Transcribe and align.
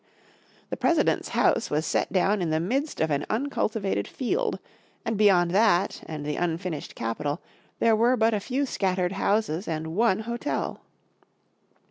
The 0.71 0.77
President's 0.77 1.27
house 1.29 1.69
was 1.69 1.85
set 1.85 2.11
down 2.11 2.41
in 2.41 2.49
the 2.49 2.59
midst 2.59 2.99
of 2.99 3.11
an 3.11 3.23
uncultivated 3.29 4.07
field, 4.07 4.57
and 5.05 5.15
beyond 5.15 5.51
that 5.51 6.01
and 6.07 6.25
the 6.25 6.37
unfinished 6.37 6.95
Capitol 6.95 7.39
there 7.77 7.95
were 7.95 8.17
but 8.17 8.33
a 8.33 8.39
few 8.39 8.65
scattered 8.65 9.11
houses 9.11 9.67
and 9.67 9.95
one 9.95 10.21
hotel. 10.21 10.81